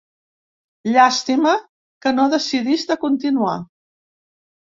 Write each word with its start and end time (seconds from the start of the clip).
Llàstima 0.93 1.51
que 2.05 2.13
no 2.15 2.25
decidís 2.35 2.85
de 2.93 2.99
continuar. 3.05 3.55